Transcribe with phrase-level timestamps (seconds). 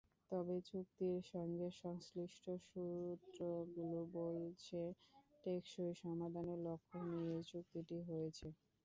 [0.31, 4.79] তবে চুক্তির সঙ্গে সংশ্লিষ্ট সূত্রগুলো বলছে,
[5.43, 8.47] টেকসই সমাধানের লক্ষ্য নিয়েই চুক্তিটি হয়েছে।